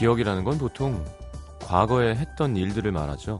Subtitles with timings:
[0.00, 1.04] 기억이라는 건 보통
[1.60, 3.38] 과거에 했던 일들을 말하죠.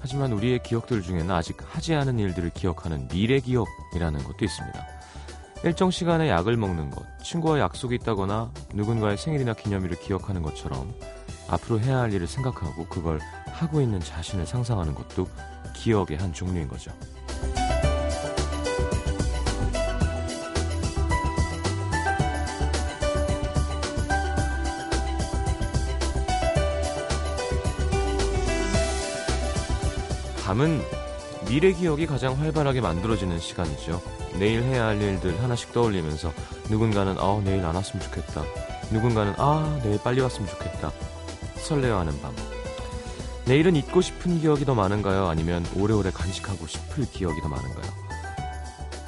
[0.00, 4.86] 하지만 우리의 기억들 중에는 아직 하지 않은 일들을 기억하는 미래 기억이라는 것도 있습니다.
[5.64, 10.92] 일정 시간에 약을 먹는 것, 친구와 약속이 있다거나 누군가의 생일이나 기념일을 기억하는 것처럼
[11.48, 15.26] 앞으로 해야 할 일을 생각하고 그걸 하고 있는 자신을 상상하는 것도
[15.74, 16.92] 기억의 한 종류인 거죠.
[30.44, 30.82] 밤은
[31.48, 34.02] 미래 기억이 가장 활발하게 만들어지는 시간이죠.
[34.38, 36.34] 내일 해야 할 일들 하나씩 떠올리면서
[36.68, 38.42] 누군가는 아 내일 안 왔으면 좋겠다.
[38.90, 40.92] 누군가는 아 내일 빨리 왔으면 좋겠다.
[41.56, 42.34] 설레어하는 밤.
[43.46, 45.28] 내일은 잊고 싶은 기억이 더 많은가요?
[45.28, 47.92] 아니면 오래오래 간직하고 싶을 기억이 더 많은가요?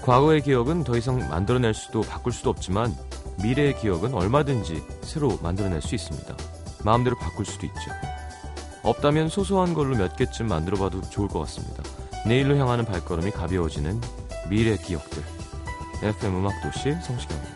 [0.02, 2.96] 과거의 기억은 더 이상 만들어낼 수도 바꿀 수도 없지만
[3.42, 6.34] 미래의 기억은 얼마든지 새로 만들어낼 수 있습니다.
[6.82, 8.15] 마음대로 바꿀 수도 있죠.
[8.86, 11.82] 없다면 소소한 걸로 몇 개쯤 만들어 봐도 좋을 것 같습니다.
[12.24, 14.00] 내일로 향하는 발걸음이 가벼워지는
[14.48, 15.22] 미래 기억들.
[16.02, 17.55] FM 음악도시 성시경입니다.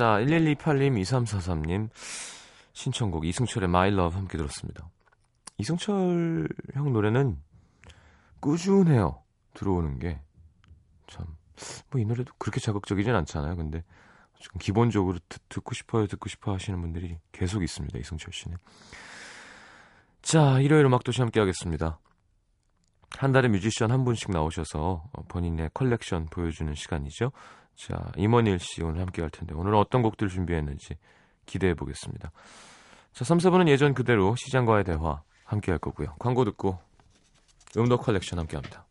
[0.00, 1.90] 자, 1128님, 2343님
[2.72, 4.88] 신청곡 이승철의 My Love 함께 들었습니다.
[5.58, 7.36] 이승철 형 노래는
[8.40, 9.22] 꾸준해요.
[9.52, 10.18] 들어오는 게
[11.06, 11.26] 참
[11.92, 13.56] 뭐 이 노래도 그렇게 자극적이진 않잖아요.
[13.56, 13.84] 근데
[14.40, 17.98] 지금 기본적으로 듣, 고 싶어요, 듣고 싶어 하시는 분들이 계속 있습니다.
[17.98, 18.56] 이승철 씨는.
[20.22, 21.98] 자, 일요일 음악도시 함께 하겠습니다.
[23.18, 27.32] 한 달에 뮤지션 한 분씩 나오셔서 본인의 컬렉션 보여주는 시간이죠.
[27.76, 30.96] 자, 임원일 씨 오늘 함께 할 텐데 오늘은 어떤 곡들 준비했는지
[31.46, 32.30] 기대해 보겠습니다.
[33.12, 36.14] 자, 3, 4분은 예전 그대로 시장과의 대화 함께 할 거고요.
[36.18, 36.78] 광고 듣고
[37.76, 38.84] 음도 컬렉션 함께 합니다.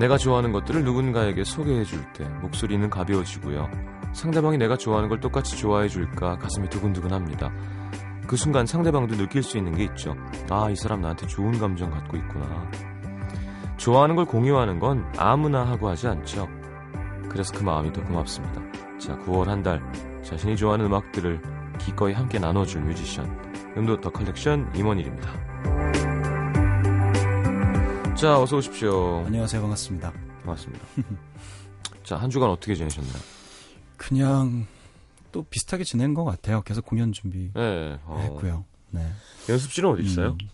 [0.00, 3.68] 내가 좋아하는 것들을 누군가에게 소개해 줄 때 목소리는 가벼워지고요.
[4.14, 7.52] 상대방이 내가 좋아하는 걸 똑같이 좋아해 줄까 가슴이 두근두근 합니다.
[8.26, 10.16] 그 순간 상대방도 느낄 수 있는 게 있죠.
[10.50, 12.70] 아, 이 사람 나한테 좋은 감정 갖고 있구나.
[13.76, 16.48] 좋아하는 걸 공유하는 건 아무나 하고 하지 않죠.
[17.28, 18.60] 그래서 그 마음이 더 고맙습니다.
[18.98, 19.80] 자, 9월 한 달
[20.22, 21.40] 자신이 좋아하는 음악들을
[21.78, 23.26] 기꺼이 함께 나눠줄 뮤지션
[23.76, 25.79] 음도 컬렉션 임헌일입니다.
[28.20, 29.22] 자, 어서 오십시오.
[29.24, 29.62] 안녕하세요.
[29.62, 30.12] 반갑습니다.
[30.44, 30.84] 반갑습니다.
[32.04, 33.14] 자, 한 주간 어떻게 지내셨나요?
[33.96, 34.66] 그냥
[35.32, 36.60] 또 비슷하게 지낸 것 같아요.
[36.60, 38.18] 계속 공연 준비 네, 어.
[38.20, 38.66] 했고요.
[38.90, 39.10] 네.
[39.48, 40.36] 연습실은 어디 있어요?
[40.38, 40.48] 음,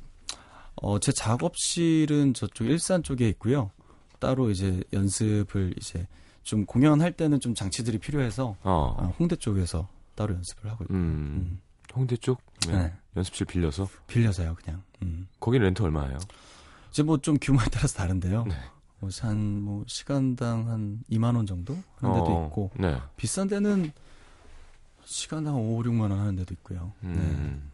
[0.76, 3.72] 어, 제 작업실은 저쪽 일산 쪽에 있고요.
[4.20, 6.06] 따로 이제 연습을 이제
[6.44, 8.94] 좀 공연할 때는 좀 장치들이 필요해서 어.
[8.96, 10.96] 어, 홍대 쪽에서 따로 연습을 하고 있고요.
[10.96, 11.60] 음, 음.
[11.96, 12.40] 홍대 쪽?
[12.68, 12.76] 네.
[12.76, 12.92] 네.
[13.16, 13.88] 연습실 빌려서?
[14.06, 14.84] 빌려서요, 그냥.
[15.02, 15.26] 음.
[15.40, 16.18] 거기 렌트 얼마예요?
[16.96, 18.44] 이제 뭐 좀 규모에 따라서 다른데요.
[18.48, 18.54] 네.
[19.00, 22.96] 뭐, 한, 뭐, 시간당 한 2만 원 정도 하는 데도 어, 있고, 네.
[23.18, 23.92] 비싼 데는
[25.04, 26.94] 시간당 5, 6만 원 하는 데도 있고요.
[27.02, 27.20] 음, 네.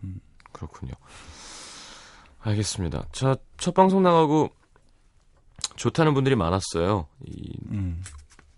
[0.03, 0.21] 음.
[0.51, 0.95] 그렇군요.
[2.41, 3.05] 알겠습니다.
[3.13, 4.51] 자, 첫 방송 나가고
[5.77, 7.07] 좋다는 분들이 많았어요.
[7.25, 8.03] 이 음.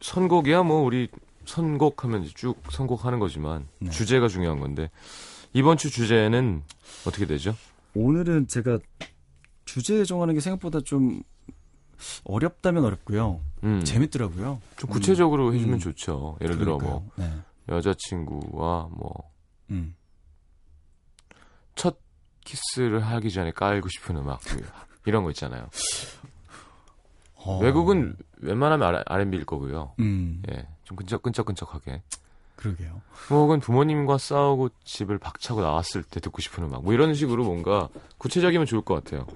[0.01, 1.09] 선곡이야 뭐 우리
[1.45, 3.91] 선곡하면 쭉 선곡하는 거지만 네.
[3.91, 4.91] 주제가 중요한 건데
[5.53, 6.63] 이번 주 주제는
[7.07, 7.55] 어떻게 되죠?
[7.95, 8.79] 오늘은 제가
[9.75, 11.25] 주제 정하는 게 생각보다 좀
[12.23, 13.41] 어렵다면 어렵고요.
[13.65, 13.83] 음.
[13.83, 14.61] 재밌더라고요.
[14.77, 15.55] 좀 구체적으로 음.
[15.55, 16.37] 해주면 좋죠.
[16.43, 17.29] 예를 들어 뭐 네.
[17.69, 19.33] 여자친구와 뭐
[19.71, 19.97] 음.
[21.75, 21.99] 첫
[22.45, 24.41] 키스를 하기 전에 깔고 싶은 음악
[25.07, 25.69] 이런 거 있잖아요.
[27.35, 27.59] 어...
[27.59, 29.95] 외국은 웬만하면 R&B일 거고요.
[29.99, 30.41] 음.
[30.53, 32.01] 예, 좀 끈적 끈적끈적하게.
[32.55, 33.03] 그러게요.
[33.29, 36.85] 뭐 혹은 부모님과 싸우고 집을 박차고 나왔을 때 듣고 싶은 음악.
[36.85, 37.89] 뭐 이런 식으로 뭔가
[38.19, 39.27] 구체적이면 좋을 것 같아요.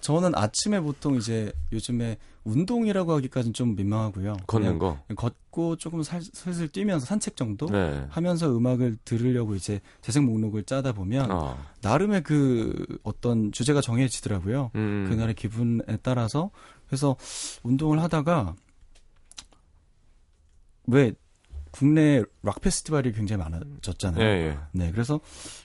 [0.00, 4.38] 저는 아침에 보통 이제 요즘에 운동이라고 하기까지는 좀 민망하고요.
[4.46, 4.98] 걷는 거.
[5.16, 8.06] 걷고 조금 살, 슬슬 뛰면서 산책 정도 네.
[8.08, 11.58] 하면서 음악을 들으려고 이제 재생 목록을 짜다 보면 어.
[11.82, 14.70] 나름의 그 어떤 주제가 정해지더라고요.
[14.76, 15.06] 음.
[15.10, 16.50] 그날의 기분에 따라서
[16.86, 17.16] 그래서
[17.62, 18.54] 운동을 하다가
[20.86, 21.12] 왜
[21.70, 24.24] 국내 락 페스티벌이 굉장히 많아졌잖아요.
[24.24, 24.58] 예, 예.
[24.72, 25.20] 네, 그래서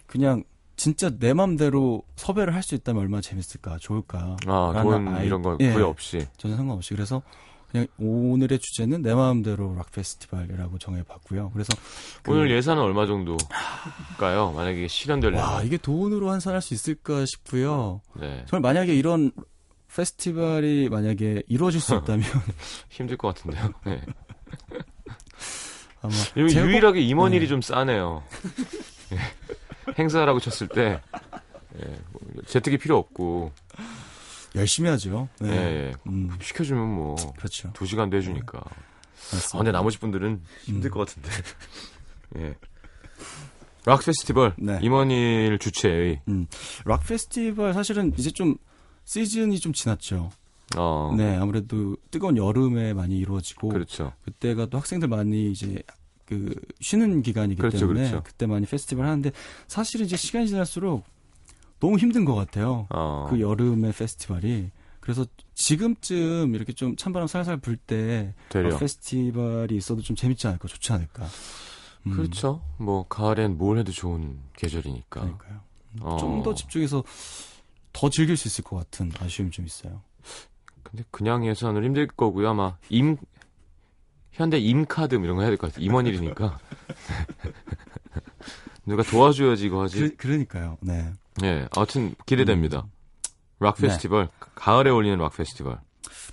[0.06, 0.44] 그냥
[0.84, 4.36] 진짜 내 맘대로 섭외를 할 수 있다면 얼마나 재밌을까, 좋을까.
[4.48, 6.28] 아, 돈 아이, 이런 거 예, 거의 없이.
[6.38, 6.94] 전혀 상관없이.
[6.94, 7.22] 그래서
[7.72, 11.52] 그냥 오늘의 주제는 내 마음대로 락 페스티벌이라고 정해봤고요.
[11.52, 11.74] 그래서
[12.22, 14.52] 그 오늘 예산은 얼마 정도일까요?
[14.54, 15.42] 만약에 실현되려면.
[15.46, 18.02] 와, 이게 돈으로 환산할 수 있을까 싶고요.
[18.20, 18.44] 네.
[18.50, 19.32] 정말 만약에 이런
[19.96, 22.26] 페스티벌이 만약에 이루어질 수 있다면
[22.90, 23.72] 힘들 것 같은데요.
[23.86, 24.02] 네.
[26.02, 27.48] 아마 유일하게 임원일이 네.
[27.48, 28.24] 좀 싸네요.
[29.96, 30.04] 네.
[30.04, 31.02] 행사라고 쳤을 때
[31.80, 32.00] 예,
[32.46, 33.52] 재특이 필요 없고
[34.56, 35.28] 열심히 하죠.
[35.40, 35.50] 네.
[35.50, 35.94] 예, 예.
[36.08, 36.30] 음.
[36.42, 37.72] 시켜주면 뭐 그렇죠.
[37.74, 38.60] 두 시간도 해주니까.
[38.60, 39.38] 네.
[39.54, 40.92] 아, 근데 나머지 분들은 힘들 음.
[40.92, 41.30] 것 같은데.
[42.38, 42.56] 예.
[43.86, 44.80] 락 페스티벌 네.
[44.82, 46.48] 임원일 주최의 음.
[46.86, 48.56] 락 페스티벌 사실은 이제 좀
[49.04, 50.32] 시즌이 좀 지났죠.
[50.78, 51.14] 어.
[51.16, 54.14] 네, 아무래도 뜨거운 여름에 많이 이루어지고 그렇죠.
[54.24, 55.84] 그때가 또 학생들 많이 이제
[56.26, 58.24] 그 쉬는 기간이기 그렇죠, 때문에 그렇죠.
[58.24, 59.32] 그때 많이 페스티벌 하는데
[59.68, 61.04] 사실 이제 시간이 지날수록
[61.80, 62.88] 너무 힘든 것 같아요.
[62.90, 63.28] 어.
[63.30, 64.72] 그 여름의 페스티벌이.
[65.02, 71.26] 그래서 지금쯤 이렇게 좀 찬바람 살살 불때 어, 페스티벌이 있어도 좀 재밌지 않을까, 좋지 않을까.
[72.08, 72.12] 음.
[72.12, 72.62] 그렇죠.
[72.78, 75.22] 뭐 가을엔 뭘 해도 좋은 계절이니까.
[75.22, 75.60] 그러니까요.
[76.00, 76.18] 어.
[76.18, 77.04] 좀더 집중해서
[77.92, 80.02] 더 즐길 수 있을 것 같은 아쉬움이 좀 있어요.
[80.84, 82.50] 근데 그냥 예산을 힘들 거고요.
[82.50, 83.18] 아마 임
[84.34, 85.86] 현대 임카드 뭐 이런 거 해야 될 것 같아요.
[85.86, 86.58] 임원일이니까.
[88.86, 90.16] 누가 도와줘야지 이거 하지.
[90.18, 91.14] 그, 러니까요 네.
[91.38, 92.80] 네, 아무튼 기대됩니다.
[92.80, 92.90] 음.
[93.60, 93.88] 락 네.
[93.88, 94.32] 페스티벌, 네.
[94.56, 95.80] 가을에 어울리는 락 페스티벌.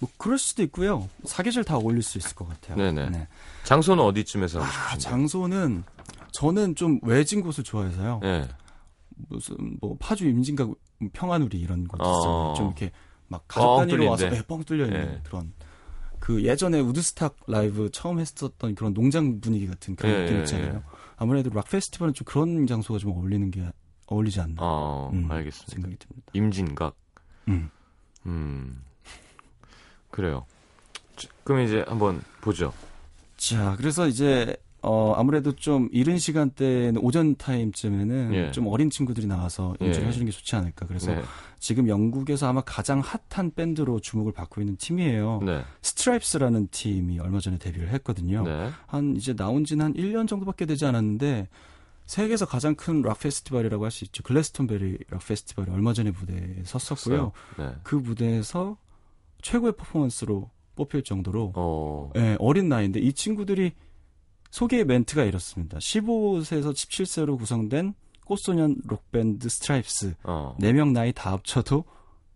[0.00, 1.08] 뭐 그럴 수도 있고요.
[1.24, 2.76] 사계절 다 어울릴 수 있을 것 같아요.
[2.76, 3.10] 네네.
[3.10, 3.28] 네.
[3.64, 5.84] 장소는 어디쯤에서 아, 장소는
[6.32, 8.20] 저는 좀 외진 곳을 좋아해서요.
[8.22, 8.48] 네.
[9.28, 10.70] 무슨 뭐 파주 임진각
[11.12, 12.30] 평안우리 이런 곳 있어요.
[12.50, 12.54] 어...
[12.56, 12.90] 좀 이렇게
[13.28, 15.20] 막 가족 단위로 와서 네, 뻥 뚫려 있는 네.
[15.24, 15.52] 그런
[16.30, 20.74] 그 예전에 우드스탁 라이브 처음 했었던 그런 농장 분위기 같은 그런 예, 느낌 예, 있잖아요.
[20.76, 20.82] 예,
[21.16, 23.68] 아무래도 락 페스티벌은 좀 그런 장소가 좀 어울리는 게
[24.06, 24.54] 어울리지 않나.
[24.58, 25.72] 어, 음, 알겠습니다.
[25.72, 26.30] 생각이 듭니다.
[26.32, 26.94] 임진각.
[27.48, 27.68] 음.
[28.26, 28.84] 음.
[30.12, 30.46] 그래요.
[31.42, 32.72] 그럼 이제 한번 보죠.
[33.36, 38.50] 자, 그래서 이제 어, 아무래도 좀 이른 시간대는 오전 타임쯤에는 예.
[38.50, 40.08] 좀 어린 친구들이 나와서 연주를 예.
[40.08, 40.86] 해주는 게 좋지 않을까.
[40.86, 41.22] 그래서 네.
[41.58, 45.42] 지금 영국에서 아마 가장 핫한 밴드로 주목을 받고 있는 팀이에요.
[45.44, 45.62] 네.
[45.82, 48.42] 스트라이프스라는 팀이 얼마 전에 데뷔를 했거든요.
[48.44, 48.70] 네.
[48.86, 51.48] 한 이제 나온 지는 한 1년 정도밖에 되지 않았는데
[52.06, 54.22] 세계에서 가장 큰 락 페스티벌이라고 할 수 있죠.
[54.22, 57.32] 글래스톤베리 락 페스티벌이 얼마 전에 무대에 섰었고요.
[57.58, 57.70] 네.
[57.82, 58.76] 그 무대에서
[59.42, 62.10] 최고의 퍼포먼스로 뽑힐 정도로 어.
[62.14, 63.72] 네, 어린 나이인데 이 친구들이
[64.50, 65.78] 소개 멘트가 이렇습니다.
[65.78, 67.94] 15세에서 17세로 구성된
[68.24, 70.56] 꽃소년 록밴드 스트라이프스 어.
[70.60, 71.84] 4명 나이 다 합쳐도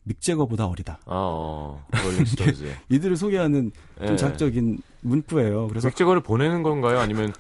[0.04, 1.00] 믹 재거보다 어리다.
[1.06, 1.86] 어, 어.
[2.90, 4.16] 이들을 소개하는 좀 예.
[4.16, 5.68] 자극적인 문구예요.
[5.68, 6.98] 그래서 믹 재거를 보내는 건가요?
[6.98, 7.32] 아니면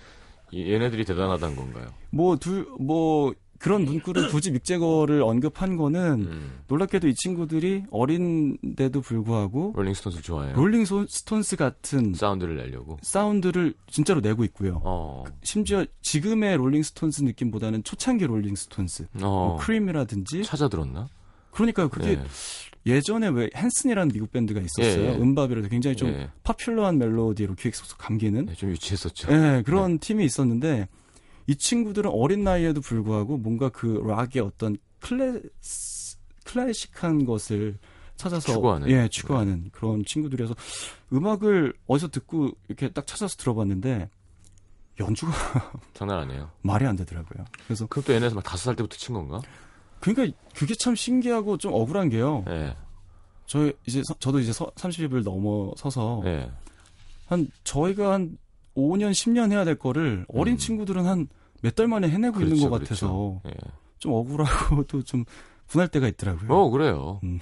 [0.54, 1.86] 얘네들이 대단하다는 건가요?
[2.10, 3.34] 뭐 둘 뭐
[3.64, 6.58] 그런 문구를 굳이 믹 재거를 언급한 거는 음.
[6.68, 10.54] 놀랍게도 이 친구들이 어린데도 불구하고 롤링스톤스 좋아해요.
[10.54, 14.82] 롤링스톤스 같은 사운드를 내려고 사운드를 진짜로 내고 있고요.
[14.84, 15.24] 어.
[15.42, 19.18] 심지어 지금의 롤링스톤스 느낌보다는 초창기 롤링스톤스, 어.
[19.20, 21.08] 뭐 크림이라든지 찾아 들었나?
[21.50, 21.88] 그러니까요.
[21.88, 22.24] 그게 네.
[22.84, 25.04] 예전에 왜 헨슨이라는 미국 밴드가 있었어요.
[25.04, 25.16] 예, 예.
[25.16, 26.28] MMMBop이라고 굉장히 좀 예.
[26.42, 29.30] popular한 멜로디로 귀에 쏙쏙 감기는 네, 좀 유치했었죠.
[29.30, 29.98] 네, 그런 네.
[29.98, 30.86] 팀이 있었는데
[31.46, 35.40] 이 친구들은 어린 나이에도 불구하고 뭔가 그 락의 어떤 클래
[36.44, 37.78] 클래식한 것을
[38.16, 39.70] 찾아서 추구하는 예 추구하는 네.
[39.72, 40.54] 그런 친구들이어서
[41.12, 44.08] 음악을 어디서 듣고 이렇게 딱 찾아서 들어봤는데
[45.00, 45.32] 연주가
[45.92, 46.50] 장난 아니에요.
[46.62, 47.44] 말이 안 되더라고요.
[47.66, 49.40] 그래서 그것도 얘네에서 막 다섯 살 때부터 친 건가?
[50.00, 52.44] 그러니까 그게 참 신기하고 좀 억울한 게요.
[52.46, 52.76] 네.
[53.46, 56.50] 저 이제 서, 저도 이제 서, 30을 넘어서서 네.
[57.26, 58.38] 한 저희가 한
[58.76, 60.58] 5년 10년 해야 될 거를 어린 음.
[60.58, 61.28] 친구들은 한
[61.62, 63.40] 몇 달 만에 해내고 그렇죠, 있는 것 같아서 그렇죠.
[63.44, 63.54] 네.
[63.98, 65.24] 좀 억울하고 또 좀
[65.66, 66.52] 분할 때가 있더라고요.
[66.52, 67.20] 어 그래요.
[67.24, 67.40] 음.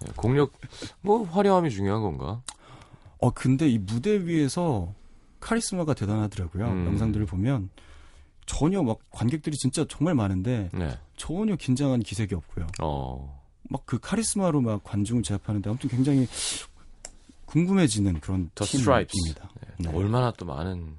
[0.00, 0.52] 네, 공력
[1.00, 2.42] 뭐 화려함이 중요한 건가?
[3.18, 4.94] 어 근데 이 무대 위에서
[5.40, 6.64] 카리스마가 대단하더라고요.
[6.68, 6.86] 음.
[6.86, 7.70] 영상들을 보면
[8.46, 10.96] 전혀 막 관객들이 진짜 정말 많은데 네.
[11.16, 12.66] 전혀 긴장한 기색이 없고요.
[12.82, 13.40] 어.
[13.68, 16.26] 막 그 카리스마로 막 관중을 제압하는데 아무튼 굉장히
[17.50, 19.50] 궁금해지는 그런 더 팀입니다.
[19.60, 19.90] 네.
[19.90, 19.96] 네.
[19.96, 20.94] 얼마나 또 많은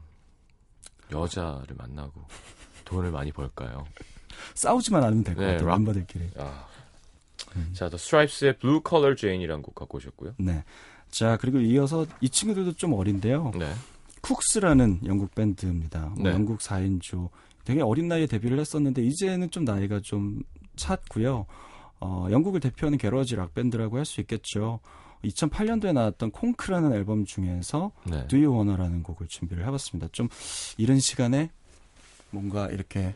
[1.11, 2.21] 여자를 만나고
[2.85, 3.85] 돈을 많이 벌까요?
[4.55, 5.69] 싸우지만 않으면 될것 네, 같아요.
[5.69, 6.29] 멤버들끼리.
[6.37, 6.65] 아.
[7.55, 7.69] 음.
[7.73, 10.33] 자, The Stripes의 Blue Collar Jane이라는 곡 갖고 오셨고요.
[10.37, 10.63] 네.
[11.09, 13.51] 자, 그리고 이어서 이 친구들도 좀 어린데요.
[13.55, 13.73] 네.
[14.21, 16.11] 쿡스라는 영국 밴드입니다.
[16.15, 16.31] 뭐 네.
[16.31, 17.29] 영국 4인조.
[17.65, 20.41] 되게 어린 나이에 데뷔를 했었는데 이제는 좀 나이가 좀
[20.75, 21.45] 찼고요.
[21.99, 24.79] 어, 영국을 대표하는 게러지 락 밴드라고 할 수 있겠죠.
[25.23, 28.27] 2008년도에 나왔던 콩크라는 앨범 중에서 네.
[28.27, 30.09] Do You Wanna라는 곡을 준비를 해봤습니다.
[30.11, 30.29] 좀
[30.77, 31.51] 이런 시간에
[32.31, 33.15] 뭔가 이렇게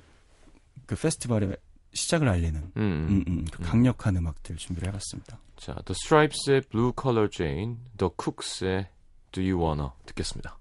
[0.86, 1.58] 그 페스티벌의
[1.94, 3.66] 시작을 알리는 음, 음, 음, 음그 음.
[3.66, 4.28] 강력한 음.
[4.28, 5.40] 악들 준비를 해봤습니다.
[5.58, 8.88] 자, The Stripes의 Blue Collar Jane, The Cooks의
[9.32, 10.58] Do You Wanna 듣겠습니다.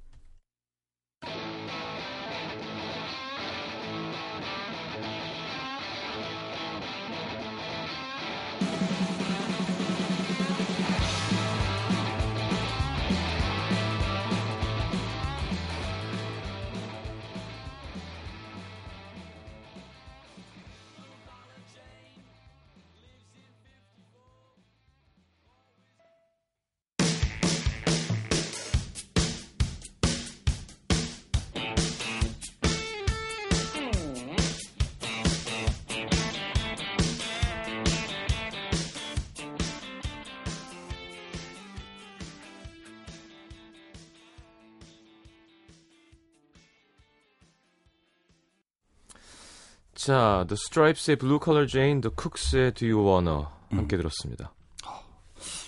[50.04, 53.78] 자, The Stripes의 Blue Collar Jane, The Cooks의 Do You Wanna 음.
[53.78, 54.52] 함께 들었습니다.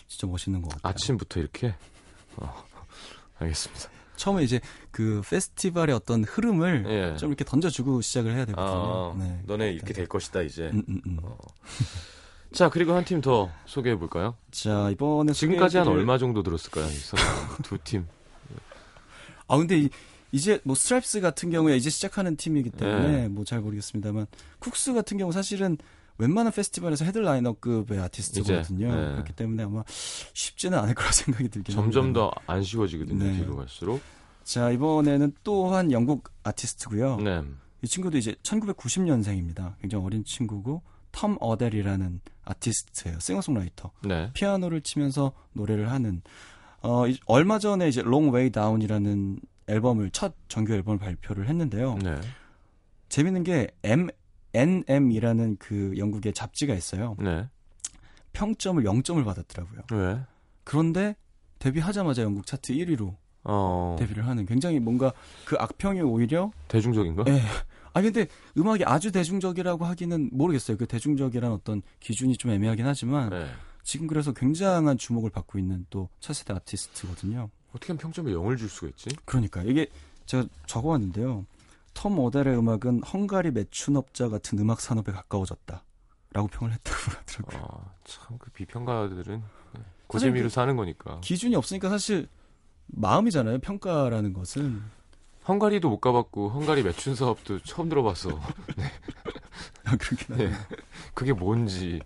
[0.08, 0.90] 진짜 멋있는 것 같아요.
[0.90, 1.74] 아침부터 이렇게?
[2.36, 2.64] 어,
[3.38, 3.88] 알겠습니다.
[4.16, 7.16] 처음에 이제 그 페스티벌의 어떤 흐름을 예.
[7.16, 9.14] 좀 이렇게 던져주고 시작을 해야 되거든요.
[9.14, 9.40] 아, 네.
[9.46, 10.70] 너네 이렇게 될 것이다 이제.
[10.72, 11.18] 음, 음, 음.
[11.22, 11.36] 어.
[12.52, 14.36] 자 그리고 한 팀 더 소개해 볼까요?
[14.50, 16.86] 자 이번에 지금까지 한 얼마 정도 들었을까요?
[17.62, 18.06] 두 팀.
[19.48, 19.88] 아 근데 이,
[20.32, 23.28] 이제 뭐 스트라이프스 같은 경우에 이제 시작하는 팀이기 때문에 네.
[23.28, 24.26] 뭐 잘 모르겠습니다만
[24.60, 25.78] 쿡스 같은 경우 사실은
[26.18, 28.88] 웬만한 페스티벌에서 headliner급의 아티스트거든요.
[28.88, 29.12] 네.
[29.12, 29.84] 그렇기 때문에 아마
[30.32, 33.22] 쉽지는 않을 거라 생각이 들긴 점점 더 안 쉬워지거든요.
[33.24, 33.36] 네.
[33.38, 34.00] 뒤로 갈수록.
[34.42, 37.18] 자 이번에는 또한 영국 아티스트고요.
[37.18, 37.42] 네.
[37.82, 39.74] 이 친구도 이제 1990년생입니다.
[39.80, 43.18] 굉장히 어린 친구고 톰 오델이라는 아티스트예요.
[43.20, 43.90] 싱어송라이터.
[44.04, 44.30] 네.
[44.34, 46.22] 피아노를 치면서 노래를 하는
[46.82, 51.98] 어 얼마 전에 이제 Long Way Down이라는 앨범을 첫 정규 앨범을 발표를 했는데요.
[52.02, 52.20] 네.
[53.08, 57.16] 재밌는 게 NME라는 그 영국의 잡지가 있어요.
[57.18, 57.48] 네.
[58.32, 59.80] 평점을 0점을 받았더라고요.
[59.92, 60.20] 왜?
[60.64, 61.16] 그런데
[61.58, 63.96] 데뷔하자마자 영국 차트 1위로 어...
[63.98, 65.12] 데뷔를 하는 굉장히 뭔가
[65.44, 67.24] 그 악평이 오히려 대중적인가?
[67.24, 67.40] 네.
[67.92, 68.26] 아 근데
[68.58, 70.76] 음악이 아주 대중적이라고 하기는 모르겠어요.
[70.76, 73.46] 그 대중적이란 어떤 기준이 좀 애매하긴 하지만 네.
[73.82, 77.48] 지금 그래서 굉장한 주목을 받고 있는 또 차세대 아티스트거든요.
[77.76, 79.10] 어떻게 하면 평점에 0을 줄 수가 있지?
[79.24, 79.86] 그러니까 이게
[80.24, 81.46] 제가 적어왔는데요.
[81.94, 85.82] 톰 오델의 음악은 헝가리 매춘업자 같은 음악 산업에 가까워졌다.
[86.32, 87.68] 라고 평을 했다고 하더라고요.
[87.70, 89.42] 아, 참, 그 비평가들은
[90.06, 91.20] 고재미로 사는 거니까.
[91.20, 92.28] 기준이 없으니까 사실
[92.88, 93.58] 마음이잖아요.
[93.58, 94.82] 평가라는 것은.
[95.48, 98.30] 헝가리도 못 가봤고, 헝가리 매춘 사업도 처음 들어봤어.
[98.76, 98.84] 네.
[99.84, 100.50] 아, 그렇긴 하네.
[100.50, 100.56] 네.
[101.14, 102.00] 그게 뭔지.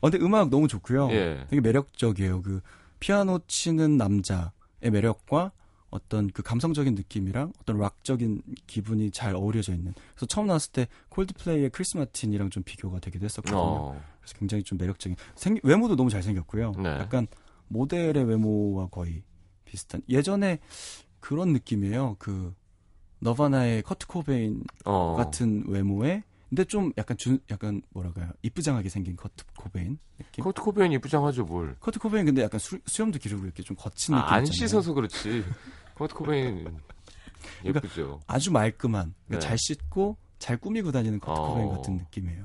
[0.00, 1.10] 어, 근데 음악 너무 좋고요.
[1.10, 1.46] 예.
[1.50, 2.42] 되게 매력적이에요.
[2.42, 2.60] 그,
[3.00, 5.52] 피아노 치는 남자, 매력과
[5.90, 9.94] 어떤 그 감성적인 느낌이랑 어떤 락적인 기분이 잘 어우러져 있는.
[10.14, 13.58] 그래서 처음 나왔을 때 콜드플레이의 크리스 마틴이랑 좀 비교가 되기도 했었거든요.
[13.58, 14.02] 어.
[14.20, 15.16] 그래서 굉장히 좀 매력적인.
[15.36, 16.72] 생 외모도 너무 잘생겼고요.
[16.78, 16.88] 네.
[16.98, 17.26] 약간
[17.68, 19.22] 모델의 외모와 거의
[19.64, 20.02] 비슷한.
[20.08, 20.58] 예전에
[21.20, 22.16] 그런 느낌이에요.
[22.18, 22.54] 그
[23.20, 25.14] 너바나의 커트 코베인 어.
[25.16, 30.44] 같은 외모에 근데 좀 약간 준 약간 뭐랄까요 이쁘장하게 생긴 커트 코베인 느낌.
[30.44, 31.76] 커트 코베인 이쁘장하죠 뭘.
[31.80, 34.34] 커트 코베인 근데 약간 수, 수염도 기르고 이렇게 좀 거친 아, 느낌.
[34.34, 35.44] 안 씻어서 그렇지.
[35.96, 36.80] 커트 코베인 그러니까
[37.64, 37.94] 예쁘죠.
[37.94, 39.48] 그러니까 아주 말끔한 그러니까 네.
[39.48, 41.46] 잘 씻고 잘 꾸미고 다니는 커트 어...
[41.48, 42.44] 코베인 같은 느낌이에요.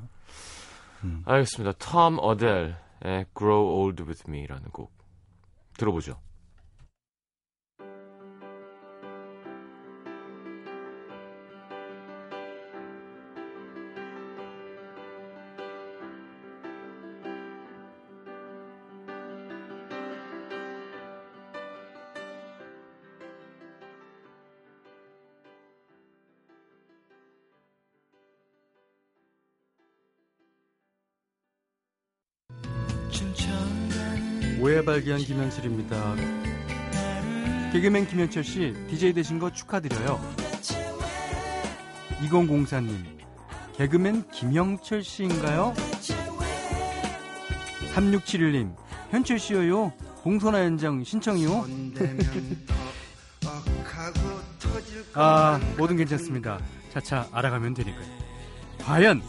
[1.04, 1.22] 음.
[1.26, 1.74] 알겠습니다.
[1.80, 2.76] 톰 오델의
[3.38, 4.92] Grow Old With Me라는 곡
[5.78, 6.20] 들어보죠.
[34.62, 36.16] 오해 발견 김현철입니다.
[37.74, 40.22] 개그맨 김현철 씨, DJ 되신 거 축하드려요.
[42.22, 43.04] 2004님,
[43.76, 45.74] 개그맨 김영철 씨인가요?
[47.96, 48.76] 3671님,
[49.10, 49.92] 현철 씨요.
[50.22, 51.66] 봉선화 현장 신청이요?
[55.16, 56.60] 아, 뭐든 괜찮습니다.
[56.94, 58.06] 차차 알아가면 되니까요.
[58.84, 59.24] 과연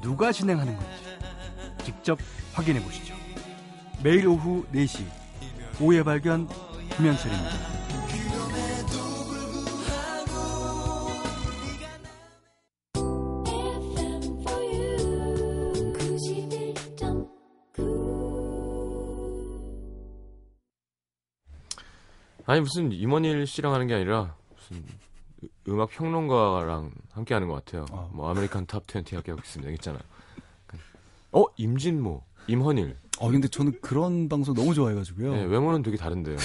[0.00, 0.90] 누가 진행하는 건지.
[1.84, 2.16] 직접
[2.52, 3.15] 확인해 보시죠.
[4.06, 5.04] 매일 오후 4시
[5.80, 6.46] 오후의 발견
[6.96, 7.50] 김현철입니다.
[22.46, 24.84] 아니 무슨 임원일 씨랑 하는 게 아니라 무슨
[25.66, 27.86] 음악 평론가랑 함께 하는 것 같아요.
[27.90, 28.08] 어.
[28.14, 29.72] 뭐 American Top 20 함께 하고 있습니다.
[29.72, 30.02] 있잖아요.
[31.32, 33.05] 어 임진모, 임헌일.
[33.18, 35.34] 어 근데 저는 그런 방송 너무 좋아해가지고요.
[35.34, 36.36] 네, 외모는 되게 다른데요.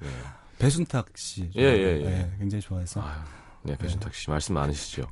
[0.00, 0.08] 네.
[0.58, 1.50] 배순탁 씨.
[1.56, 2.04] 예, 예, 예.
[2.04, 3.00] 네, 굉장히 좋아해서.
[3.02, 3.18] 아유,
[3.62, 5.04] 네, 배순탁 씨 말씀 많으시죠.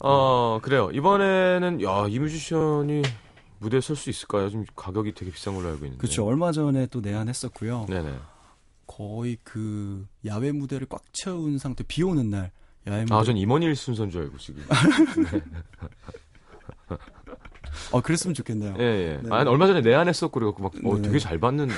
[0.00, 0.90] 어, 그래요.
[0.92, 3.02] 이번에는 야, 이 뮤지션이
[3.60, 4.50] 무대에 설 수 있을까요?
[4.50, 5.98] 좀 가격이 되게 비싼 걸로 알고 있는데.
[5.98, 6.26] 그렇죠.
[6.26, 7.86] 얼마 전에 또 내한했었고요.
[7.88, 8.18] 네네.
[8.86, 12.50] 거의 그 야외 무대를 꽉 채운 상태 비 오는 날
[12.88, 13.14] 야외 무대.
[13.14, 14.64] 아, 전 임헌일 순서인 줄 알고 지금.
[15.30, 15.40] 네.
[17.90, 18.74] 어, 그랬으면 좋겠네요.
[18.78, 19.20] 예, 예.
[19.22, 19.28] 네.
[19.30, 21.02] 아니, 얼마 전에 내한했었고, 그래갖고 막, 어, 네.
[21.02, 21.74] 되게 잘 받는다.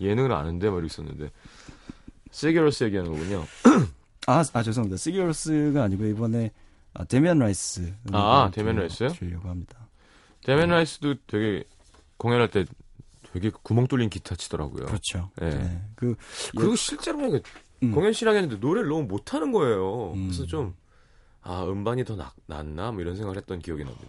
[0.00, 1.30] 예능을 아는데, 막 이랬었는데.
[2.30, 3.44] 시규어로스 얘기하는 거군요.
[4.26, 4.96] 아, 아, 죄송합니다.
[4.96, 6.52] 시규어로스가 아니고, 이번에,
[6.94, 7.94] 아, 데미안 라이스.
[8.12, 9.08] 아, 데미안 라이스요?
[9.10, 9.88] 주려고 합니다.
[10.44, 11.64] 데미안 라이스도 되게,
[12.16, 12.64] 공연할 때
[13.32, 14.86] 되게 구멍 뚫린 기타 치더라고요.
[14.86, 15.30] 그렇죠.
[15.40, 15.48] 예.
[15.48, 15.82] 네.
[15.94, 16.14] 그,
[16.54, 16.76] 그리고 예.
[16.76, 17.18] 실제로
[17.82, 17.92] 음.
[17.92, 20.12] 공연 시랑 했는데 노래를 너무 못하는 거예요.
[20.14, 20.26] 음.
[20.26, 20.74] 그래서 좀,
[21.40, 22.92] 아, 음반이 더 낫, 낫나?
[22.92, 24.06] 뭐 이런 생각을 했던 기억이 납니다.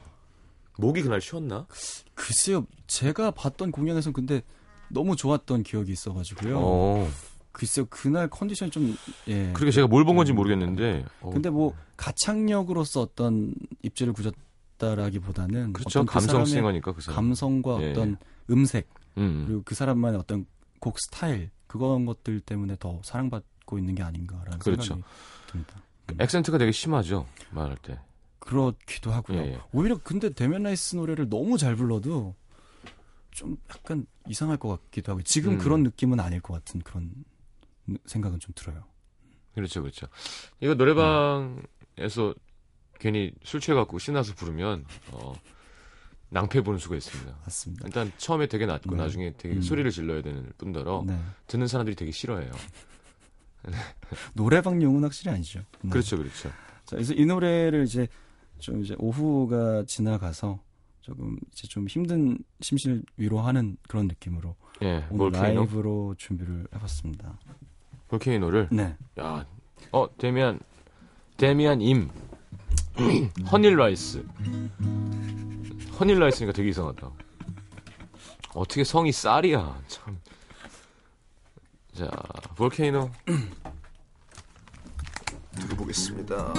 [0.78, 1.68] 목이 그날 쉬었나?
[2.16, 4.42] 글쎄요, 제가 봤던 공연에서는 근데
[4.90, 6.60] 너무 좋았던 기억이 있어가지고요.
[6.60, 7.10] 어.
[7.52, 8.96] 글쎄요, 그날 컨디션이 좀,
[9.28, 9.52] 예.
[9.54, 11.06] 그렇게 제가 뭘 본 건지 모르겠는데.
[11.22, 11.30] 어.
[11.30, 13.54] 근데 뭐, 가창력으로서 어떤
[13.84, 15.74] 입지를 굳었다라기보다는.
[15.74, 16.04] 그렇죠.
[16.06, 17.16] 그 감성 싱어니까 그 사람.
[17.16, 17.92] 감성과 예.
[17.92, 18.18] 어떤
[18.50, 19.44] 음색, 음.
[19.48, 20.46] 그리고 그 사람만의 어떤
[20.80, 24.82] 곡 스타일, 그런 것들 때문에 더 사랑받고 있는 게 아닌가라는 그렇죠.
[24.96, 25.04] 생각이
[25.52, 25.82] 듭니다.
[26.12, 26.16] 음.
[26.20, 28.00] 액센트가 되게 심하죠, 말할 때.
[28.44, 29.38] 그렇기도 하고요.
[29.40, 29.62] 예, 예.
[29.72, 32.36] 오히려 근데 데미안 라이스 노래를 너무 잘 불러도
[33.32, 35.58] 좀 약간 이상할 것 같기도 하고 지금 음.
[35.58, 37.12] 그런 느낌은 아닐 것 같은 그런
[38.06, 38.84] 생각은 좀 들어요.
[39.56, 40.08] 그렇죠, 그렇죠.
[40.60, 42.34] 이거 노래방에서 음.
[43.00, 45.34] 괜히 술 취해갖고 신나서 부르면 어,
[46.30, 47.38] 낭패 보는 수가 있습니다.
[47.44, 47.88] 맞습니다.
[47.88, 48.98] 일단 처음에 되게 낮고 네.
[48.98, 49.62] 나중에 되게 음.
[49.62, 51.18] 소리를 질러야 되는 뿐더러 네.
[51.48, 52.52] 듣는 사람들이 되게 싫어해요.
[54.34, 55.62] 노래방용은 확실히 아니죠.
[55.82, 55.90] 네.
[55.90, 56.50] 그렇죠, 그렇죠.
[56.50, 58.08] 자, 그래서 이 노래를 이제
[58.64, 60.58] 좀 이제 오후가 지나가서
[61.02, 65.60] 조금 이제 좀 힘든 심신을 위로하는 그런 느낌으로 예, 오늘 Volcano?
[65.62, 67.38] 라이브로 준비를 해봤습니다.
[68.08, 68.96] Volcano를 네.
[69.20, 69.46] 야,
[69.92, 70.62] 어 데미안
[71.36, 74.26] 데미안 임헌일 라이스
[76.00, 77.12] 헌일 라이스니까 되게 이상하다.
[78.56, 80.18] 어떻게 성이 쌀이야 참.
[81.92, 82.10] 자
[82.56, 83.12] Volcano
[85.52, 86.54] 들어보겠습니다.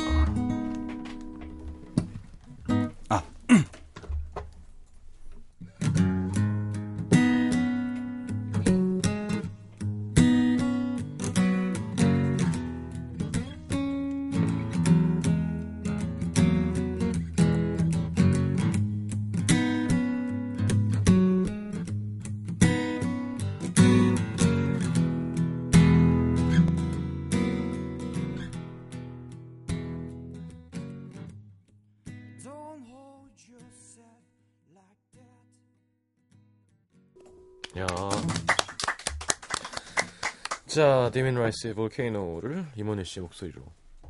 [41.15, 43.63] 데미안 라이스의 Volcano를 임헌일 씨의 목소리로,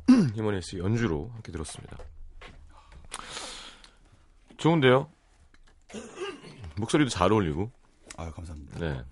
[0.35, 1.99] 임헌일 씨 연주로 함께 들었습니다.
[4.57, 5.07] 좋은데요?
[6.77, 7.69] 목소리도 잘 어울리고.
[8.17, 8.79] 아 감사합니다.
[8.79, 9.03] 네.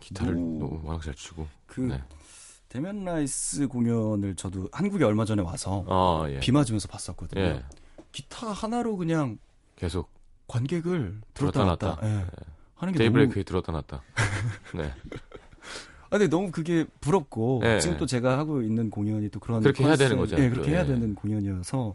[0.00, 1.46] 기타를 오, 너무 워낙 잘 치고.
[1.66, 2.02] 그 네.
[2.70, 6.40] 데미안 라이스 공연을 저도 한국에 얼마 전에 와서 아, 예.
[6.40, 7.38] 비 맞으면서 봤었거든요.
[7.42, 7.64] 예.
[8.12, 9.38] 기타 하나로 그냥
[9.76, 10.10] 계속
[10.48, 11.86] 관객을 들었다, 놨다.
[11.86, 12.08] 놨다.
[12.08, 12.16] 예.
[12.16, 12.26] 네.
[12.76, 13.44] 하는 게 데이브레이크에 너무...
[13.44, 14.02] 들었다 놨다.
[14.74, 14.94] 네.
[16.10, 17.80] 아, 근데 너무 그게 부럽고 네.
[17.80, 20.36] 지금 또 제가 하고 있는 공연이 또 그런 그렇게 해야 되는 거죠.
[20.36, 20.76] 네, 그렇게 네.
[20.76, 21.94] 해야 되는 공연이어서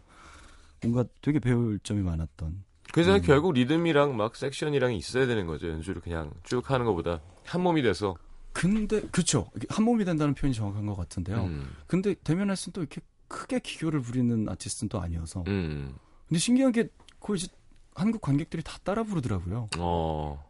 [0.82, 2.64] 뭔가 되게 배울 점이 많았던.
[2.92, 3.20] 그래서 음.
[3.20, 5.68] 결국 리듬이랑 막 섹션이랑 있어야 되는 거죠.
[5.68, 8.16] 연주를 그냥 쭉 하는 것보다 한 몸이 돼서.
[8.52, 9.50] 근데 그렇죠.
[9.68, 11.44] 한 몸이 된다는 표현이 정확한 것 같은데요.
[11.44, 11.68] 음.
[11.86, 15.44] 근데 대면에서는 또 이렇게 크게 기교를 부리는 아티스트는 또 아니어서.
[15.48, 15.94] 음.
[16.26, 16.88] 근데 신기한 게
[17.20, 17.48] 거의 이제
[17.94, 19.68] 한국 관객들이 다 따라 부르더라고요.
[19.78, 20.42] 어.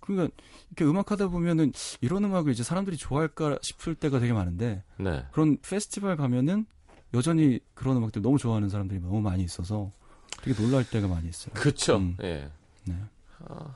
[0.00, 0.34] 그러니까
[0.70, 5.24] 이렇게 음악 하다 보면은 이런 음악을 이제 사람들이 좋아할까 싶을 때가 되게 많은데 네.
[5.32, 6.66] 그런 페스티벌 가면은
[7.14, 9.90] 여전히 그런 음악들 너무 좋아하는 사람들이 너무 많이 있어서
[10.42, 11.52] 되게 놀랄 때가 많이 있어요.
[11.54, 11.96] 그렇죠.
[11.96, 12.16] 음.
[12.22, 12.50] 예.
[12.84, 12.94] 네.
[13.46, 13.74] 아,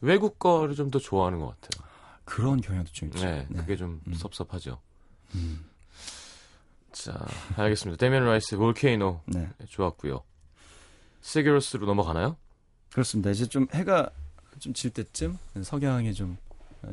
[0.00, 1.88] 외국 거를 좀 더 좋아하는 것 같아요.
[2.24, 3.24] 그런 경향도 좀 있죠.
[3.24, 3.60] 네, 네.
[3.60, 4.14] 그게 좀 음.
[4.14, 4.80] 섭섭하죠.
[5.34, 5.64] 음.
[6.92, 7.18] 자,
[7.56, 7.98] 알겠습니다.
[7.98, 9.48] 데미안 라이스 Volcano 네.
[9.68, 10.22] 좋았고요.
[11.22, 12.36] 시규어로스로 넘어가나요?
[12.92, 13.30] 그렇습니다.
[13.30, 14.10] 이제 좀 해가
[14.60, 16.36] 좀 질 때쯤 석양이 좀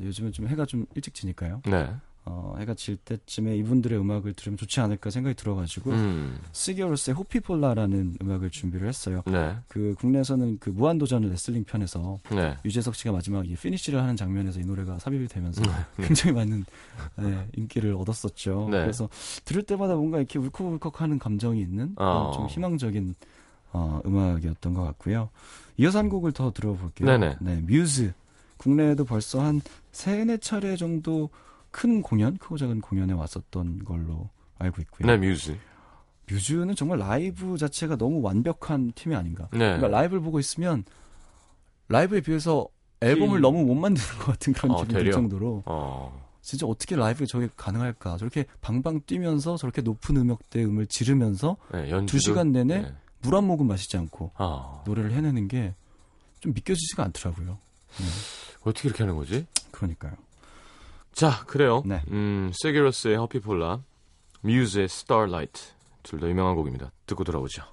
[0.01, 1.61] 요즘은 좀 해가 좀 일찍 지니까요.
[1.65, 1.89] 네.
[2.29, 6.37] 어, 해가 질 때쯤에 이분들의 음악을 들으면 좋지 않을까 생각이 들어가지고 음.
[6.51, 9.23] 시규어로스의 호피폴라라는 음악을 준비를 했어요.
[9.27, 9.55] 네.
[9.69, 12.57] 그 국내에서는 그 무한도전 레슬링 편에서 네.
[12.65, 15.69] 유재석 씨가 마지막에 피니쉬를 하는 장면에서 이 노래가 삽입이 되면서 네.
[16.05, 16.65] 굉장히 많은
[17.15, 18.67] 네, 인기를 얻었었죠.
[18.71, 18.81] 네.
[18.81, 19.07] 그래서
[19.45, 22.33] 들을 때마다 뭔가 이렇게 울컥울컥하는 감정이 있는 어.
[22.35, 23.15] 좀 희망적인
[23.77, 25.29] 어, 음악이었던 것 같고요.
[25.77, 27.07] 이어서 한 곡을 더 들어볼게요.
[27.07, 27.37] 네네.
[27.39, 28.13] 네, 뮤즈.
[28.57, 29.61] 국내에도 벌써 한
[29.91, 31.29] 세네 차례 정도
[31.69, 35.07] 큰 공연, 크고 작은 공연에 왔었던 걸로 알고 있고요.
[35.07, 35.55] 네, 뮤즈.
[36.29, 39.47] 뮤즈는 정말 라이브 자체가 너무 완벽한 팀이 아닌가.
[39.51, 39.59] 네.
[39.59, 40.83] 그러니까 라이브를 보고 있으면
[41.87, 42.67] 라이브에 비해서
[42.99, 43.41] 앨범을 이...
[43.41, 46.27] 너무 못 만드는 것 같은 그런 어, 기분이 들 정도로 어.
[46.41, 48.17] 진짜 어떻게 라이브에 저게 가능할까?
[48.17, 52.93] 저렇게 방방 뛰면서 저렇게 높은 음역대 음을 지르면서 네, 두 시간 내내 네.
[53.27, 54.83] 물 한 모금 마시지 않고 어.
[54.85, 55.73] 노래를 해내는 게
[56.39, 57.57] 좀 믿겨지지가 않더라고요.
[57.97, 58.05] 네.
[58.61, 59.45] 어떻게 이렇게 하는 거지?
[59.71, 60.13] 그러니까요.
[61.13, 61.81] 자, 그래요.
[61.85, 62.01] 네.
[62.11, 63.81] 음, 세게로스의 허피폴라,
[64.41, 65.71] 뮤즈의 Starlight
[66.03, 66.91] 둘다 유명한 곡입니다.
[67.07, 67.63] 듣고 돌아오죠.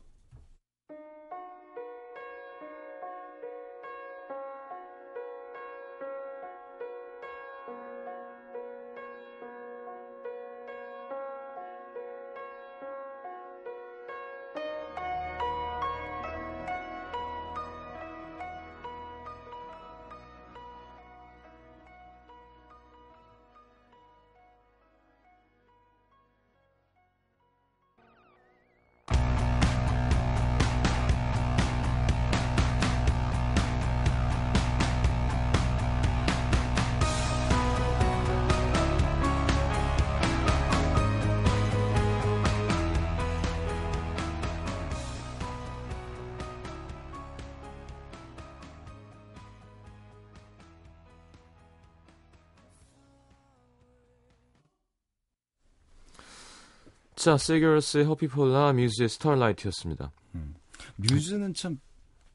[57.24, 60.12] 자, 시규어 로스의 Hoppípolla, 뮤즈의 Starlight였습니다.
[60.34, 60.54] 음.
[60.96, 61.80] 뮤즈는 참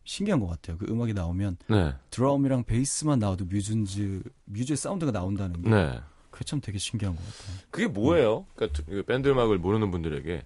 [0.04, 0.80] 신기한 것 같아요.
[0.80, 1.93] 그 음악이 나오면 네.
[2.10, 5.99] 드럼이랑 베이스만 나와도 뮤즈인지 뮤즈의 사운드가 나온다는 게 네.
[6.32, 7.58] 그게 참 되게 신기한 것 같아요.
[7.69, 8.47] 그게 뭐예요?
[8.56, 10.41] 그러니까 밴드 음악을 모르는 분들에게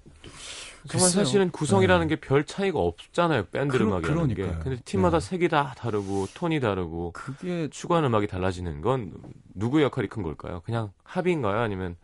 [0.89, 2.15] 정말 사실은 구성이라는 네.
[2.17, 3.45] 게 별 차이가 없잖아요.
[3.45, 4.57] 밴드 그, 음악이라는 그러니까요.
[4.57, 4.61] 게.
[4.61, 5.29] 근데 팀마다 네.
[5.29, 9.13] 색이 다 다르고 톤이 다르고 그게 추구하는 음악이 달라지는 건
[9.53, 10.61] 누구의 역할이 큰 걸까요?
[10.65, 11.61] 그냥 합의인가요?
[11.61, 11.95] 아니면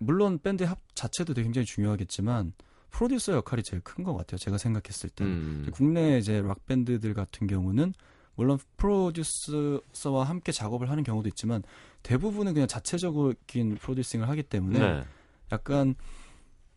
[0.00, 2.54] 물론 밴드 합 자체도 굉장히 중요하겠지만
[2.90, 4.38] 프로듀서 역할이 제일 큰 것 같아요.
[4.38, 5.68] 제가 생각했을 때 음.
[5.72, 7.92] 국내 이제 락 밴드들 같은 경우는
[8.34, 11.62] 물론 프로듀서와 함께 작업을 하는 경우도 있지만
[12.02, 15.04] 대부분은 그냥 자체적인 프로듀싱을 하기 때문에 네.
[15.52, 15.94] 약간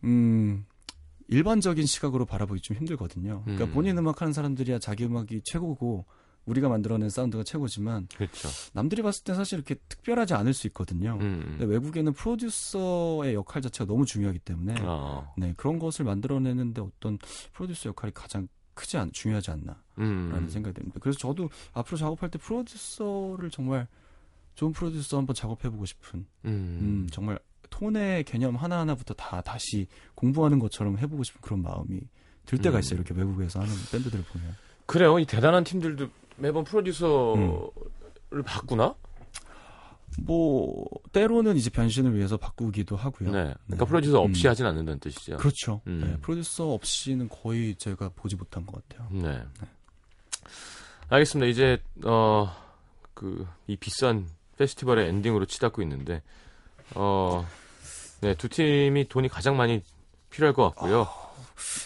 [0.03, 0.65] 음
[1.29, 3.41] 일반적인 시각으로 바라보기 좀 힘들거든요.
[3.45, 3.71] 그러니까 음.
[3.71, 6.05] 본인 음악 하는 사람들이야 자기 음악이 최고고
[6.45, 8.49] 우리가 만들어낸 사운드가 최고지만 그렇죠.
[8.73, 11.17] 남들이 봤을 때 사실 이렇게 특별하지 않을 수 있거든요.
[11.21, 11.21] 음.
[11.21, 11.45] 음.
[11.57, 15.33] 근데 외국에는 프로듀서의 역할 자체가 너무 중요하기 때문에 어.
[15.37, 17.17] 네 그런 것을 만들어내는데 어떤
[17.53, 20.49] 프로듀서 역할이 가장 크지 않 중요하지 않나라는 음.
[20.49, 20.99] 생각이 듭니다.
[20.99, 23.87] 그래서 저도 앞으로 작업할 때 프로듀서를 정말
[24.55, 26.49] 좋은 프로듀서 한번 작업해보고 싶은 음.
[26.49, 32.01] 음, 정말 톤의 개념 하나하나부터 다 다시 공부하는 것처럼 해보고 싶은 그런 마음이
[32.45, 32.79] 들 때가 음.
[32.79, 32.99] 있어요.
[32.99, 34.55] 이렇게 외국에서 하는 밴드들을 보면.
[34.85, 35.19] 그래요.
[35.19, 37.69] 이 대단한 팀들도 매번 프로듀서를
[38.33, 38.43] 음.
[38.43, 38.95] 바꾸나?
[40.19, 43.31] 뭐 때로는 이제 변신을 위해서 바꾸기도 하고요.
[43.31, 43.53] 네.
[43.65, 43.85] 그러니까 네.
[43.85, 44.49] 프로듀서 없이 음.
[44.51, 45.37] 하진 않는다는 뜻이죠.
[45.37, 45.81] 그렇죠.
[45.87, 46.01] 음.
[46.05, 46.17] 네.
[46.21, 49.07] 프로듀서 없이는 거의 제가 보지 못한 것 같아요.
[49.11, 49.39] 네.
[49.39, 49.67] 네.
[51.09, 51.47] 알겠습니다.
[51.49, 52.51] 이제 어
[53.13, 56.21] 그 이 비싼 페스티벌의 엔딩으로 치닫고 있는데
[56.95, 57.47] 어
[58.21, 59.81] 네, 두 팀이 돈이 가장 많이
[60.29, 61.01] 필요할 것 같고요.
[61.01, 61.35] 어,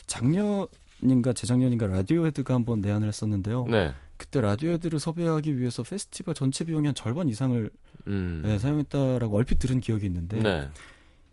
[0.05, 0.67] 작년
[1.01, 3.65] 인가 재작년인가 라디오헤드가 한번 내한을 했었는데요.
[3.65, 3.93] 네.
[4.17, 7.69] 그때 라디오헤드를 섭외하기 위해서 페스티벌 전체 비용의 한 절반 이상을
[8.07, 8.41] 음.
[8.43, 10.69] 네, 사용했다라고 얼핏 들은 기억이 있는데 네.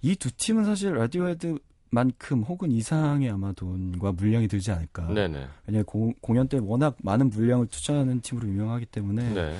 [0.02, 5.06] 이두 팀은 사실 라디오헤드만큼 혹은 이상의 아마 돈과 물량이 들지 않을까.
[5.06, 5.48] 네네.
[5.66, 9.32] 왜냐하면 고, 공연 때 워낙 많은 물량을 투자하는 팀으로 유명하기 때문에.
[9.32, 9.56] 네.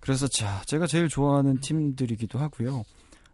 [0.00, 2.84] 그래서 자 제가 제일 좋아하는 팀들이기도 하고요.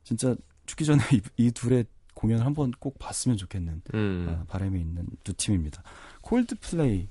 [0.03, 0.35] 진짜
[0.67, 1.85] 죽기 전에 이, 이 둘의
[2.25, 4.27] 공연을 한번 꼭 봤으면 좋겠는 음.
[4.29, 5.83] 어, 바람이 있는 두 팀입니다.
[6.23, 7.09] 콜드플레이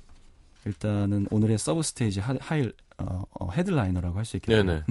[0.65, 4.63] 일단은 오늘의 sub stage 하, 이 어, 어, headliner라고 할 수 있겠네요.
[4.65, 4.83] 네.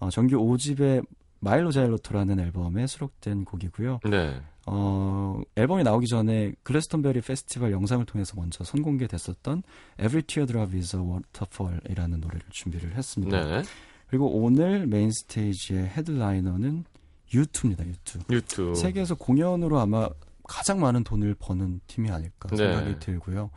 [0.00, 1.06] 어, 정규 5집의
[1.40, 4.00] Mylo Xyloto라는 앨범에 수록된 곡이고요.
[4.08, 4.40] 네.
[4.66, 9.62] 어, 앨범이 나오기 전에 글래스턴베리 페스티벌 영상을 통해서 먼저 선공개됐었던
[9.98, 13.44] Every Teardrop is a Waterfall이라는 노래를 준비를 했습니다.
[13.44, 13.62] 네.
[14.06, 16.84] 그리고 오늘 메인 스테이지의 헤드라이너는
[17.32, 17.80] U2입니다.
[17.80, 18.26] U2.
[18.26, 18.76] U2.
[18.76, 20.08] 세계에서 공연으로 아마
[20.44, 22.98] 가장 많은 돈을 버는 팀이 아닐까 생각이 네.
[22.98, 23.50] 들고요.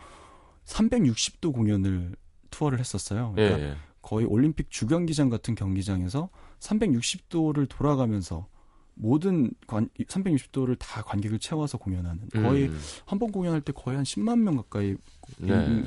[0.66, 2.16] 360도 공연을
[2.50, 3.34] 투어를 했었어요.
[3.36, 3.76] 그러니까 예, 예.
[4.02, 8.48] 거의 올림픽 주경기장 같은 경기장에서 360도를 돌아가면서
[8.94, 12.80] 모든 관, 360도를 다 관객을 채워서 공연하는 거의 음.
[13.06, 14.96] 한번 공연할 때 거의 한 10만 명 가까이
[15.38, 15.84] 네.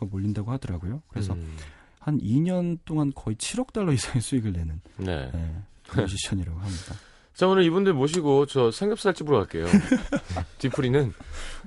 [0.00, 1.02] 몰린다고 하더라고요.
[1.08, 1.56] 그래서 음.
[1.98, 5.30] 한 2년 동안 거의 7억 달러 이상의 수익을 내는 네.
[5.32, 5.62] 네,
[5.94, 6.94] 뮤지션이라고 합니다.
[7.34, 9.66] 자 오늘 이분들 모시고 저 삼겹살 집으로 갈게요.
[10.58, 11.12] 뒤풀이는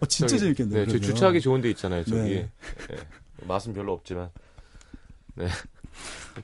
[0.02, 0.86] 어, 진짜 저기, 재밌겠네요.
[0.86, 2.04] 네, 저 주차하기 좋은 데 있잖아요.
[2.06, 2.50] 저기 네.
[2.90, 2.98] 네.
[3.48, 4.32] 맛은 별로 없지만
[5.36, 5.48] 네.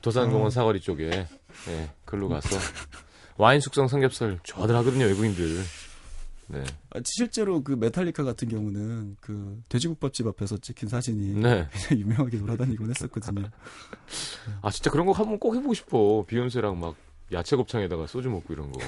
[0.00, 0.50] 도산공원 어.
[0.50, 1.26] 사거리 쪽에
[1.66, 2.56] 네, 글로 가서
[3.36, 5.62] 와인 숙성 삼겹살 좋아들 하거든요 외국인들.
[6.48, 6.62] 네.
[6.90, 11.68] 아, 실제로 그 메탈리카 같은 경우는 그 돼지국밥집 앞에서 찍힌 사진이 네.
[11.90, 13.50] 유명하게 돌아다니곤 했었거든요.
[14.62, 16.24] 아 진짜 그런 거 한번 꼭 해보고 싶어.
[16.28, 16.94] 비욘세랑 막
[17.32, 18.80] 야채 곱창에다가 소주 먹고 이런 거.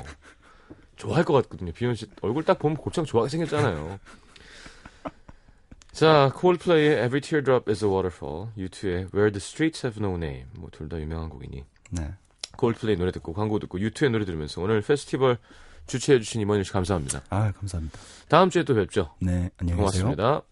[0.97, 1.73] 좋아할 것 같거든요.
[1.73, 3.99] 비욘세 얼굴 딱 보면 곱창 좋아하게 생겼잖아요.
[5.93, 10.71] 자, 콜플레이의 Every Teardrop is a Waterfall, U2의 Where the Streets Have No Name, 뭐
[10.71, 11.65] 둘 다 유명한 곡이니.
[11.91, 12.13] 네.
[12.57, 15.39] 콜플레이 노래 듣고 광고 듣고 U2의 노래 들으면서 오늘 페스티벌
[15.87, 17.23] 주최해주신 이모님 씨 감사합니다.
[17.31, 17.99] 아, 감사합니다.
[18.29, 19.15] 다음 주에 또 뵙죠.
[19.21, 20.05] 네, 안녕히 계세요.
[20.05, 20.43] 고맙습니다.